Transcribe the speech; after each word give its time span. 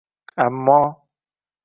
Ammo... 0.45 0.79